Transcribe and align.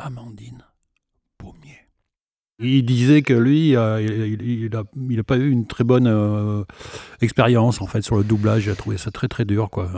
Amandine 0.00 0.64
Pommier. 1.38 1.78
Il 2.58 2.84
disait 2.84 3.22
que 3.22 3.32
lui, 3.32 3.74
euh, 3.76 4.00
il 4.02 4.70
n'a 4.70 5.24
pas 5.24 5.36
eu 5.36 5.50
une 5.50 5.66
très 5.66 5.84
bonne 5.84 6.06
euh, 6.06 6.64
expérience 7.22 7.80
en 7.80 7.86
fait 7.86 8.02
sur 8.02 8.16
le 8.16 8.24
doublage. 8.24 8.66
Il 8.66 8.70
a 8.70 8.74
trouvé 8.74 8.98
ça 8.98 9.10
très 9.10 9.28
très 9.28 9.44
dur, 9.44 9.70
quoi. 9.70 9.90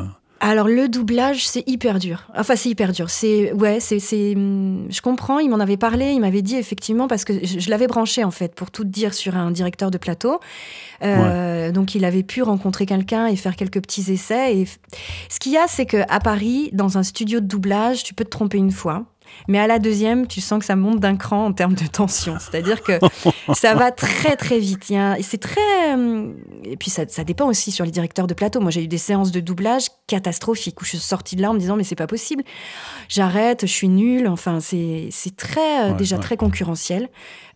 Alors 0.45 0.67
le 0.67 0.89
doublage, 0.89 1.47
c'est 1.47 1.63
hyper 1.69 2.01
dur. 2.01 2.27
Enfin, 2.37 2.57
c'est 2.57 2.69
hyper 2.69 2.91
dur. 2.91 3.11
C'est 3.11 3.53
ouais, 3.53 3.79
c'est 3.79 4.01
je 4.01 5.01
comprends. 5.01 5.39
Il 5.39 5.49
m'en 5.49 5.61
avait 5.61 5.77
parlé. 5.77 6.11
Il 6.11 6.21
m'avait 6.21 6.43
dit 6.43 6.57
effectivement 6.57 7.07
parce 7.07 7.25
que 7.25 7.47
je, 7.47 7.71
l'avais 7.71 7.87
branché 7.87 8.25
en 8.25 8.33
fait 8.33 8.53
pour 8.53 8.73
tout 8.73 8.83
dire 8.83 9.15
sur 9.15 9.37
un 9.37 9.53
directeur 9.53 9.93
de 9.93 9.99
plateau. 9.99 10.41
Euh, 11.05 11.71
donc 11.71 11.95
il 11.95 12.05
avait 12.05 12.25
pu 12.25 12.43
rencontrer 12.43 12.87
quelqu'un 12.87 13.29
et 13.29 13.37
faire 13.37 13.55
quelques 13.55 13.81
petits 13.81 14.13
essais. 14.13 14.57
Et 14.59 14.67
ce 15.29 15.39
qu'il 15.39 15.53
y 15.53 15.57
a, 15.57 15.69
c'est 15.69 15.87
que 15.87 15.99
à 16.09 16.19
Paris, 16.19 16.71
dans 16.73 16.99
un 16.99 17.05
studio 17.05 17.39
de 17.39 17.47
doublage, 17.47 18.03
tu 18.03 18.13
peux 18.13 18.25
te 18.25 18.31
tromper 18.31 18.59
une 18.59 18.73
fois. 18.73 19.12
Mais 19.49 19.59
à 19.59 19.67
la 19.67 19.79
deuxième, 19.79 20.27
tu 20.27 20.41
sens 20.41 20.59
que 20.61 20.65
ça 20.65 20.77
monte 20.77 21.01
d'un 21.01 21.17
cran 21.17 21.47
en 21.47 21.53
termes 21.53 21.75
de 21.75 21.87
tension. 21.87 22.37
C'est-à-dire 22.39 22.83
que 22.83 22.99
ça 23.55 23.75
va 23.75 23.91
très 23.91 24.37
très 24.37 24.59
vite. 24.59 24.93
C'est 25.21 25.41
très. 25.41 25.97
Euh, 25.97 26.33
et 26.65 26.77
puis 26.77 26.91
ça, 26.91 27.05
ça, 27.09 27.25
dépend 27.25 27.47
aussi 27.47 27.71
sur 27.71 27.85
les 27.85 27.91
directeurs 27.91 28.27
de 28.27 28.35
plateau. 28.35 28.61
Moi, 28.61 28.71
j'ai 28.71 28.85
eu 28.85 28.89
des 28.89 28.99
séances 28.99 29.33
de 29.33 29.41
doublage 29.41 29.87
catastrophiques 30.07 30.81
où 30.81 30.85
je 30.85 30.91
suis 30.91 30.99
sortie 30.99 31.37
de 31.37 31.43
là 31.43 31.51
en 31.51 31.55
me 31.55 31.59
disant 31.59 31.77
mais 31.77 31.85
c'est 31.85 31.97
pas 31.97 32.07
possible. 32.07 32.45
J'arrête, 33.09 33.63
je 33.63 33.73
suis 33.73 33.89
nulle. 33.89 34.29
Enfin, 34.29 34.61
c'est 34.61 35.11
très 35.37 35.91
euh, 35.91 35.95
déjà 35.95 36.19
très 36.19 36.37
concurrentiel. 36.37 37.09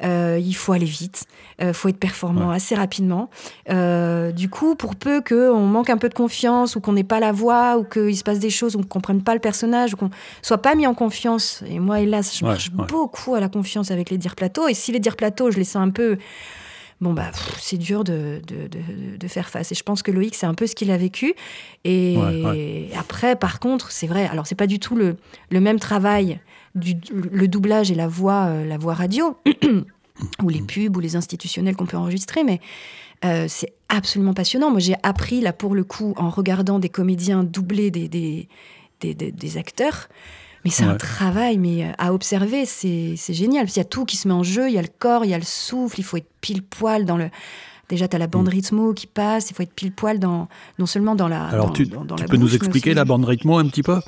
Euh, 0.02 0.38
il 0.42 0.54
faut 0.54 0.72
aller 0.72 0.86
vite. 0.86 1.24
Il 1.58 1.72
faut 1.72 1.88
être 1.88 1.98
performant 1.98 2.50
assez 2.50 2.74
rapidement. 2.74 3.30
du 3.68 4.48
coup, 4.50 4.76
pour 4.76 4.96
peu 4.96 5.22
qu'on 5.22 5.60
manque 5.60 5.90
un 5.90 5.96
peu 5.96 6.08
de 6.08 6.14
confiance 6.14 6.76
ou 6.76 6.80
qu'on 6.80 6.92
n'ait 6.92 7.04
pas 7.04 7.20
la 7.20 7.32
voix 7.32 7.78
ou 7.78 7.84
qu'il 7.84 8.16
se 8.16 8.24
passe 8.24 8.38
des 8.38 8.50
choses 8.50 8.76
ou 8.76 8.80
qu'on 8.80 8.96
comprenne 8.96 9.22
pas 9.22 9.34
le 9.34 9.40
personnage 9.40 9.94
ou 9.94 9.96
qu'on 9.96 10.10
soit 10.42 10.58
pas 10.58 10.74
mis 10.74 10.86
en 10.86 10.94
confiance 10.94 11.62
et 11.70 11.78
moi, 11.78 12.00
hélas, 12.00 12.36
je 12.36 12.44
marche 12.44 12.70
beaucoup 12.70 13.34
à 13.34 13.40
la 13.40 13.48
confiance 13.48 13.90
avec 13.90 14.10
les 14.10 14.18
dires 14.18 14.36
plateaux. 14.36 14.68
Et 14.68 14.74
si 14.74 14.92
les 14.92 15.00
dires 15.00 15.16
plateaux, 15.16 15.50
je 15.50 15.58
les 15.58 15.64
sens 15.64 15.86
un 15.86 15.90
peu. 15.90 16.18
Bon, 17.00 17.12
bah, 17.12 17.30
c'est 17.58 17.76
dur 17.76 18.04
de, 18.04 18.40
de, 18.46 19.16
de, 19.18 19.28
faire 19.28 19.50
face. 19.50 19.70
Et 19.70 19.74
je 19.74 19.82
pense 19.82 20.02
que 20.02 20.10
Loïc, 20.10 20.34
c'est 20.34 20.46
un 20.46 20.54
peu 20.54 20.66
ce 20.66 20.74
qu'il 20.74 20.90
a 20.90 20.96
vécu. 20.96 21.34
Et 21.84 22.88
après, 22.98 23.36
par 23.36 23.60
contre, 23.60 23.90
c'est 23.90 24.06
vrai. 24.06 24.26
Alors, 24.26 24.46
c'est 24.46 24.54
pas 24.54 24.66
du 24.66 24.78
tout 24.78 24.96
le, 24.96 25.16
le 25.50 25.60
même 25.60 25.78
travail, 25.78 26.40
du, 26.74 26.94
le 27.12 27.48
doublage 27.48 27.90
et 27.90 27.94
la 27.94 28.08
voix, 28.08 28.46
euh, 28.46 28.64
la 28.64 28.78
voix 28.78 28.94
radio, 28.94 29.36
ou 30.42 30.48
les 30.48 30.62
pubs, 30.62 30.96
ou 30.96 31.00
les 31.00 31.16
institutionnels 31.16 31.76
qu'on 31.76 31.86
peut 31.86 31.98
enregistrer, 31.98 32.44
mais. 32.44 32.60
Euh, 33.24 33.46
c'est 33.48 33.72
absolument 33.88 34.34
passionnant. 34.34 34.70
Moi, 34.70 34.78
j'ai 34.78 34.94
appris, 35.02 35.40
là, 35.40 35.54
pour 35.54 35.74
le 35.74 35.84
coup, 35.84 36.12
en 36.18 36.28
regardant 36.28 36.78
des 36.78 36.90
comédiens 36.90 37.44
doubler 37.44 37.90
des, 37.90 38.08
des, 38.08 38.46
des, 39.00 39.14
des 39.14 39.56
acteurs, 39.56 40.08
mais 40.66 40.72
c'est 40.72 40.82
un 40.82 40.96
travail, 40.96 41.58
mais 41.58 41.84
euh, 41.84 41.92
à 41.96 42.12
observer, 42.12 42.66
c'est 42.66 43.16
génial. 43.28 43.68
Il 43.68 43.76
y 43.76 43.80
a 43.80 43.84
tout 43.84 44.04
qui 44.04 44.16
se 44.16 44.26
met 44.26 44.34
en 44.34 44.42
jeu, 44.42 44.68
il 44.68 44.74
y 44.74 44.78
a 44.78 44.82
le 44.82 44.88
corps, 44.88 45.24
il 45.24 45.30
y 45.30 45.34
a 45.34 45.38
le 45.38 45.44
souffle, 45.44 46.00
il 46.00 46.02
faut 46.02 46.16
être 46.16 46.28
pile 46.40 46.62
poil 46.64 47.04
dans 47.04 47.16
le, 47.16 47.30
Déjà, 47.88 48.08
tu 48.08 48.16
as 48.16 48.18
la 48.18 48.26
bande 48.26 48.46
mm. 48.46 48.50
rythmo 48.50 48.94
qui 48.94 49.06
passe, 49.06 49.50
il 49.50 49.54
faut 49.54 49.62
être 49.62 49.72
pile 49.72 49.92
poil 49.92 50.18
dans, 50.18 50.48
non 50.78 50.86
seulement 50.86 51.14
dans 51.14 51.28
la. 51.28 51.46
Alors, 51.46 51.72
tu, 51.72 51.86
peux 51.86 52.36
nous 52.36 52.54
expliquer 52.54 52.94
la 52.94 53.04
bande 53.04 53.24
rythmo 53.24 53.58
un 53.58 53.68
petit 53.68 53.82
peu? 53.82 54.00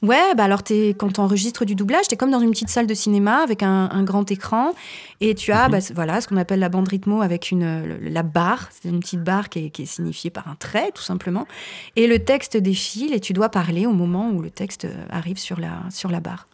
Ouais, 0.00 0.32
bah 0.36 0.44
alors 0.44 0.62
es, 0.70 0.90
quand 0.90 1.12
tu 1.12 1.20
enregistres 1.20 1.64
du 1.64 1.74
doublage, 1.74 2.06
tu 2.06 2.14
es 2.14 2.16
comme 2.16 2.30
dans 2.30 2.38
une 2.38 2.52
petite 2.52 2.68
salle 2.68 2.86
de 2.86 2.94
cinéma 2.94 3.38
avec 3.42 3.64
un, 3.64 4.04
grand 4.04 4.30
écran 4.30 4.72
et 5.20 5.34
tu 5.34 5.50
as 5.50 5.66
mhm. 5.66 5.72
bah, 5.72 5.78
voilà, 5.92 6.20
ce 6.20 6.28
qu'on 6.28 6.36
appelle 6.36 6.60
la 6.60 6.68
bande 6.68 6.86
rythmo 6.86 7.20
avec 7.20 7.50
une, 7.50 7.98
la 8.00 8.22
barre, 8.22 8.68
c'est 8.70 8.88
une 8.88 9.00
petite 9.00 9.24
barre 9.24 9.48
qui 9.48 9.66
est, 9.66 9.70
qui 9.70 9.82
est, 9.82 9.86
signifiée 9.86 10.30
par 10.30 10.46
un 10.46 10.54
trait 10.54 10.92
tout 10.94 11.02
simplement. 11.02 11.48
Et 11.96 12.06
le 12.06 12.20
texte 12.20 12.56
défile 12.56 13.12
et 13.12 13.18
tu 13.18 13.32
dois 13.32 13.48
parler 13.48 13.86
au 13.86 13.92
moment 13.92 14.30
où 14.30 14.40
le 14.40 14.50
texte 14.50 14.86
arrive 15.10 15.38
sur 15.38 15.58
la, 15.58 15.82
sur 15.90 16.10
la 16.10 16.20
barre. 16.20 16.46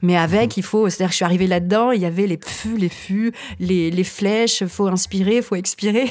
Mais 0.00 0.16
avec, 0.16 0.52
mhm. 0.52 0.54
il 0.56 0.62
faut, 0.62 0.88
c'est-à-dire 0.88 1.08
que 1.08 1.12
je 1.12 1.16
suis 1.16 1.24
arrivée 1.24 1.46
là-dedans, 1.46 1.90
il 1.92 2.00
y 2.00 2.06
avait 2.06 2.26
les 2.26 2.38
fûts, 2.42 2.78
les 2.78 2.88
fûts, 2.88 3.32
les, 3.60 3.90
les 3.90 4.04
flèches, 4.04 4.64
faut 4.64 4.86
inspirer, 4.86 5.42
faut 5.42 5.56
expirer. 5.56 6.05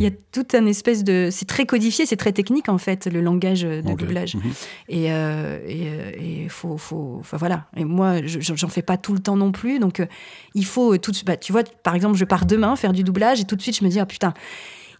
Il 0.00 0.04
y 0.04 0.06
a 0.06 0.10
toute 0.32 0.54
une 0.54 0.68
espèce 0.68 1.04
de, 1.04 1.28
c'est 1.30 1.46
très 1.46 1.66
codifié, 1.66 2.06
c'est 2.06 2.16
très 2.16 2.32
technique 2.32 2.68
en 2.68 2.78
fait 2.78 3.06
le 3.06 3.20
langage 3.20 3.62
de 3.62 3.94
doublage. 3.94 4.36
Mhm. 4.36 4.42
Et, 4.88 5.12
euh, 5.12 5.58
euh, 5.68 6.10
et, 6.18 6.48
faut, 6.48 6.76
faut, 6.76 7.16
enfin 7.20 7.36
voilà. 7.36 7.66
Et 7.76 7.84
moi, 7.84 8.16
j'en 8.24 8.68
fais 8.68 8.82
pas 8.82 8.96
tout 8.96 9.12
le 9.12 9.20
temps 9.20 9.36
non 9.36 9.52
plus, 9.52 9.78
donc 9.78 10.00
euh, 10.00 10.06
il 10.54 10.64
faut 10.64 10.96
tout. 10.98 11.12
Bah, 11.24 11.36
tu 11.36 11.52
vois, 11.52 11.62
par 11.82 11.94
exemple, 11.94 12.16
je 12.16 12.24
pars 12.24 12.46
demain 12.46 12.76
faire 12.76 12.92
du 12.92 13.02
doublage 13.02 13.40
et 13.40 13.44
tout 13.44 13.56
de 13.56 13.62
suite 13.62 13.78
je 13.78 13.84
me 13.84 13.90
dis 13.90 14.00
ah 14.00 14.06
putain 14.06 14.34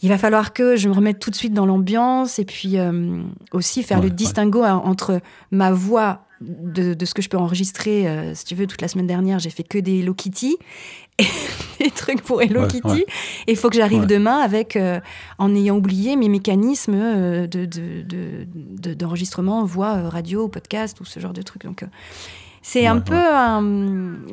il 0.01 0.09
va 0.09 0.19
falloir 0.19 0.53
que 0.53 0.77
je 0.77 0.89
me 0.89 0.95
remette 0.95 1.19
tout 1.19 1.31
de 1.31 1.35
suite 1.35 1.53
dans 1.53 1.67
l'ambiance 1.67 2.39
et 2.39 2.45
puis 2.45 2.77
aussi 3.51 3.83
faire 3.83 4.01
le 4.01 4.11
distinguo 4.11 4.63
entre 4.63 5.21
ma 5.51 5.73
voix 5.73 6.28
de, 6.41 7.05
ce 7.05 7.15
que 7.15 7.23
je 7.23 7.29
peux 7.29 7.37
enregistrer. 7.37 8.09
Euh, 8.09 8.35
si 8.35 8.45
tu 8.45 8.55
veux, 8.55 8.67
toute 8.67 8.81
la 8.81 8.89
semaine 8.89 9.07
dernière, 9.07 9.39
j'ai 9.39 9.51
fait 9.51 9.63
que 9.63 9.79
des 9.79 10.01
Hello 10.01 10.15
Kitty, 10.15 10.57
des 11.81 11.91
trucs 11.91 12.23
pour 12.23 12.43
Hello 12.43 12.67
Kitty. 12.67 13.05
Et 13.47 13.53
il 13.53 13.57
faut 13.57 13.71
que 13.71 13.77
j'arrive 13.77 14.07
demain 14.07 14.39
avec, 14.39 14.77
euh, 14.77 15.01
en 15.39 15.55
ayant 15.55 15.77
oublié 15.77 16.17
mes 16.17 16.29
mécanismes 16.29 16.95
euh, 16.95 17.47
d'enregistrement, 18.97 19.63
de, 19.63 19.69
voix, 19.69 20.09
radio, 20.09 20.49
podcast 20.49 21.01
ou 21.01 21.05
ce 21.05 21.21
genre 21.21 21.33
de 21.33 21.43
trucs. 21.43 21.65
Donc, 21.65 21.85
c'est 22.63 22.87
un 22.87 22.99
peu 22.99 23.15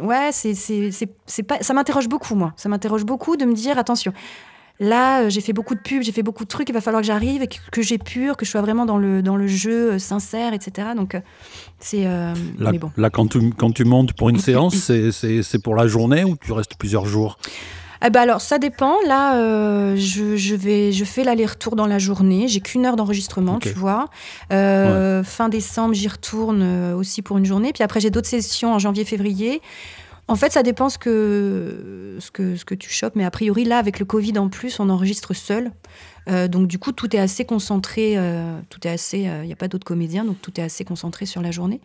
ouais 0.04 0.32
c'est 0.32 1.44
pas 1.44 1.62
ça 1.62 1.74
m'interroge 1.74 2.10
beaucoup 2.10 2.36
moi 2.36 2.54
ça 2.58 2.68
m'interroge 2.68 3.06
beaucoup 3.06 3.38
de 3.38 3.46
me 3.46 3.54
dire 3.54 3.78
attention 3.78 4.14
Là, 4.80 5.22
euh, 5.22 5.30
j'ai 5.30 5.42
fait 5.42 5.54
beaucoup 5.54 5.74
de 5.74 5.80
pubs, 5.80 6.04
j'ai 6.04 6.12
fait 6.12 6.24
beaucoup 6.24 6.44
de 6.44 6.50
trucs, 6.50 6.68
il 6.68 6.74
va 6.74 6.82
falloir 6.82 7.02
que 7.02 7.08
j'arrive 7.08 7.42
et 7.42 7.48
que, 7.48 7.82
j'épure, 7.82 8.36
que 8.36 8.46
je 8.46 8.52
sois 8.52 8.62
vraiment 8.62 8.86
dans 8.86 8.98
le, 8.98 9.22
dans 9.22 9.38
le 9.38 9.48
jeu 9.48 9.94
euh, 9.94 10.00
sincère, 10.00 10.54
etc. 10.54 10.90
Donc, 10.96 11.16
euh, 11.16 11.22
c'est. 11.80 12.04
là, 12.04 12.72
bon. 12.74 12.92
là, 12.98 13.10
quand 13.10 13.28
tu, 13.28 13.52
quand 13.52 13.72
tu 13.72 13.86
montes 13.86 14.14
pour 14.14 14.30
une 14.30 14.40
séance, 14.40 14.76
c'est 14.76 15.60
pour 15.64 15.76
la 15.76 15.88
journée 15.88 16.24
ou 16.26 16.36
tu 16.36 16.52
restes 16.52 16.76
plusieurs 16.78 17.06
jours? 17.06 17.38
Eh 18.06 18.10
ben 18.10 18.22
alors 18.22 18.42
ça 18.42 18.60
dépend. 18.60 18.96
Là, 19.08 19.96
je, 19.96 20.36
je, 20.36 20.54
vais, 20.54 20.92
je 20.92 21.06
fais 21.06 21.24
l'aller-retour 21.24 21.76
dans 21.76 21.88
la 21.88 21.98
journée. 21.98 22.48
J'ai 22.48 22.60
qu'une 22.60 22.86
heure 22.86 22.98
d'enregistrement, 22.98 23.60
tu 23.60 23.70
vois. 23.70 24.10
Fin 24.50 25.50
décembre, 25.50 25.94
j'y 25.94 26.10
retourne 26.10 26.94
aussi 26.94 27.22
pour 27.22 27.38
une 27.38 27.46
journée. 27.46 27.72
Puis 27.72 27.84
après, 27.84 28.02
j'ai 28.02 28.10
d'autres 28.10 28.28
sessions 28.28 28.74
en 28.74 28.80
janvier-février. 28.80 29.62
En 30.28 30.36
fait, 30.36 30.52
ça 30.52 30.64
dépend 30.64 30.90
ce 30.90 30.98
que, 30.98 32.18
ce 32.20 32.32
que, 32.32 32.56
ce 32.56 32.66
que 32.66 32.74
tu 32.74 32.90
chopes. 32.90 33.16
Mais 33.16 33.26
a 33.26 33.32
priori, 33.32 33.64
là, 33.64 33.78
avec 33.78 34.00
le 34.00 34.06
Covid 34.06 34.38
en 34.40 34.50
plus, 34.50 34.80
on 34.80 34.90
enregistre 34.90 35.34
seul. 35.34 35.72
Euh, 36.28 36.48
donc, 36.48 36.68
du 36.68 36.80
coup, 36.80 36.92
tout 36.92 37.16
est 37.16 37.20
assez 37.20 37.46
concentré. 37.46 38.18
Euh, 38.18 38.60
tout 38.70 38.88
est 38.88 38.92
assez. 38.92 39.20
Il 39.20 39.28
euh, 39.28 39.46
n'y 39.46 39.54
a 39.54 39.56
pas 39.56 39.68
d'autres 39.68 39.86
comédiens, 39.86 40.26
donc 40.26 40.42
tout 40.42 40.60
est 40.60 40.64
assez 40.64 40.84
concentré 40.84 41.28
sur 41.28 41.42
la 41.42 41.52
journée. 41.52 41.80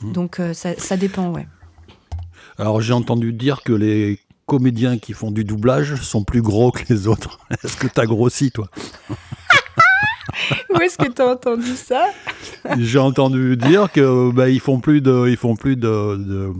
Mmh. 0.00 0.12
Donc, 0.12 0.40
ça, 0.54 0.74
ça, 0.76 0.96
dépend, 0.96 1.30
ouais. 1.30 1.46
Alors, 2.58 2.80
j'ai 2.80 2.92
entendu 2.92 3.32
dire 3.32 3.62
que 3.62 3.72
les 3.72 4.18
comédiens 4.46 4.98
qui 4.98 5.12
font 5.12 5.30
du 5.30 5.44
doublage 5.44 5.94
sont 6.02 6.24
plus 6.24 6.42
gros 6.42 6.72
que 6.72 6.82
les 6.88 7.06
autres. 7.06 7.38
Est-ce 7.64 7.76
que 7.76 7.86
tu 7.86 8.00
as 8.00 8.06
grossi, 8.06 8.50
toi? 8.50 8.68
Où 10.74 10.80
est-ce 10.80 10.98
que 10.98 11.10
tu 11.10 11.22
as 11.22 11.26
entendu 11.26 11.74
ça? 11.76 12.06
J'ai 12.78 12.98
entendu 12.98 13.56
dire 13.56 13.90
que 13.92 14.30
bah, 14.32 14.48
ils 14.48 14.60
font 14.60 14.80
plus 14.80 15.00
de, 15.00 15.28
ils 15.28 15.36
font 15.36 15.56
plus 15.56 15.76
de, 15.76 16.52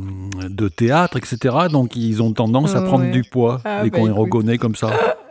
de, 0.49 0.69
théâtre, 0.69 1.17
etc. 1.17 1.57
Donc 1.71 1.97
ils 1.97 2.23
ont 2.23 2.33
tendance 2.33 2.75
à 2.75 2.83
prendre 2.83 3.11
du 3.11 3.23
poids 3.23 3.61
ah, 3.65 3.85
et 3.85 3.91
bah, 3.91 3.99
qu'on 3.99 4.07
les 4.07 4.13
reconnaît 4.13 4.59
comme 4.59 4.75
ça. 4.75 4.91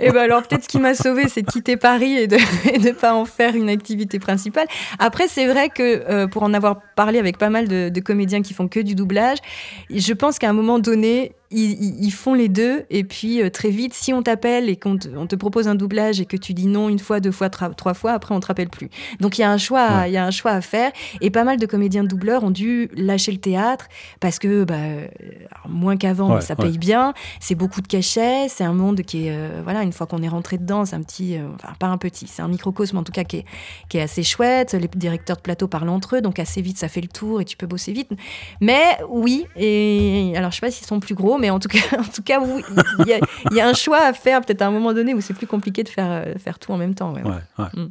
Et 0.00 0.10
ben 0.10 0.20
alors 0.20 0.42
peut-être 0.42 0.64
ce 0.64 0.68
qui 0.68 0.78
m'a 0.78 0.94
sauvé, 0.94 1.28
c'est 1.28 1.42
de 1.42 1.50
quitter 1.50 1.76
Paris 1.76 2.16
et 2.16 2.26
de 2.26 2.36
ne 2.86 2.92
pas 2.92 3.14
en 3.14 3.24
faire 3.24 3.56
une 3.56 3.68
activité 3.68 4.18
principale. 4.18 4.66
Après, 4.98 5.28
c'est 5.28 5.46
vrai 5.46 5.70
que 5.70 5.82
euh, 5.82 6.26
pour 6.28 6.42
en 6.44 6.54
avoir 6.54 6.80
parlé 6.98 7.20
avec 7.20 7.38
pas 7.38 7.48
mal 7.48 7.68
de, 7.68 7.90
de, 7.90 8.00
comédiens 8.00 8.42
qui 8.42 8.54
font 8.54 8.66
que 8.66 8.80
du 8.80 8.96
doublage, 8.96 9.38
je 9.88 10.12
pense 10.12 10.40
qu'à 10.40 10.50
un 10.50 10.52
moment 10.52 10.80
donné, 10.80 11.32
ils, 11.50 12.10
font 12.10 12.34
les 12.34 12.48
deux 12.48 12.84
et 12.90 13.04
puis 13.04 13.42
euh, 13.42 13.50
très 13.50 13.70
vite, 13.70 13.94
si 13.94 14.12
on 14.12 14.22
t'appelle 14.22 14.68
et 14.68 14.76
qu'on 14.76 14.98
te, 14.98 15.08
on 15.16 15.26
te, 15.26 15.34
propose 15.34 15.66
un 15.66 15.74
doublage 15.74 16.20
et 16.20 16.26
que 16.26 16.36
tu 16.36 16.52
dis 16.52 16.66
non 16.66 16.88
une 16.88 16.98
fois, 16.98 17.20
deux 17.20 17.30
fois, 17.30 17.48
trois 17.48 17.94
fois, 17.94 18.12
après 18.12 18.34
on 18.34 18.40
te 18.40 18.46
rappelle 18.46 18.68
plus. 18.68 18.90
Donc 19.20 19.38
il 19.38 19.40
y 19.40 19.44
a 19.44 19.50
un 19.50 19.56
choix, 19.56 20.06
il 20.06 20.12
y 20.12 20.16
a 20.16 20.26
un 20.26 20.30
choix 20.30 20.50
à 20.50 20.60
faire 20.60 20.92
et 21.20 21.30
pas 21.30 21.44
mal 21.44 21.58
de 21.58 21.66
comédiens 21.66 22.04
doubleurs 22.04 22.44
ont 22.44 22.50
dû 22.50 22.90
lâcher 22.94 23.32
le 23.32 23.38
théâtre 23.38 23.88
parce 24.20 24.38
que 24.38 24.64
bah, 24.64 24.76
moins 25.68 25.96
qu'avant, 25.96 26.40
ça 26.40 26.54
paye 26.54 26.76
bien, 26.76 27.14
c'est 27.40 27.54
beaucoup 27.54 27.80
de 27.80 27.88
cachets, 27.88 28.48
c'est 28.48 28.64
un 28.64 28.74
monde 28.74 29.00
qui 29.02 29.28
est 29.28 29.32
euh, 29.32 29.60
voilà 29.64 29.82
une 29.82 29.92
fois 29.92 30.06
qu'on 30.06 30.22
est 30.22 30.28
rentré 30.28 30.58
dedans, 30.58 30.84
c'est 30.84 30.96
un 30.96 31.02
petit, 31.02 31.38
euh, 31.38 31.46
enfin 31.54 31.72
pas 31.78 31.86
un 31.86 31.98
petit, 31.98 32.26
c'est 32.26 32.42
un 32.42 32.48
microcosme 32.48 32.98
en 32.98 33.02
tout 33.02 33.12
cas 33.12 33.24
qui 33.24 33.38
est, 33.38 33.44
qui 33.88 33.96
est 33.96 34.02
assez 34.02 34.22
chouette. 34.22 34.74
Les 34.74 34.88
directeurs 34.88 35.36
de 35.36 35.42
plateau 35.42 35.66
parlent 35.66 35.88
entre 35.88 36.16
eux, 36.16 36.20
donc 36.20 36.38
assez 36.38 36.60
vite 36.60 36.76
ça 36.76 36.87
fait 36.88 37.00
le 37.00 37.08
tour 37.08 37.40
et 37.40 37.44
tu 37.44 37.56
peux 37.56 37.66
bosser 37.66 37.92
vite. 37.92 38.10
Mais 38.60 38.98
oui, 39.08 39.46
et 39.56 40.32
alors 40.36 40.50
je 40.50 40.56
sais 40.56 40.60
pas 40.60 40.70
s'ils 40.70 40.86
sont 40.86 41.00
plus 41.00 41.14
gros 41.14 41.38
mais 41.38 41.50
en 41.50 41.58
tout 41.58 41.68
cas, 41.68 41.78
en 41.98 42.04
tout 42.04 42.22
cas, 42.22 42.40
il 43.00 43.56
y, 43.56 43.60
a 43.60 43.68
un 43.68 43.74
choix 43.74 44.02
à 44.02 44.12
faire 44.12 44.40
peut-être 44.40 44.62
à 44.62 44.66
un 44.66 44.70
moment 44.70 44.92
donné 44.92 45.14
où 45.14 45.20
c'est 45.20 45.34
plus 45.34 45.46
compliqué 45.46 45.82
de 45.82 45.88
faire, 45.88 46.10
euh, 46.10 46.34
faire 46.38 46.58
tout 46.58 46.72
en 46.72 46.76
même 46.76 46.94
temps. 46.94 47.12
Mm. 47.12 47.88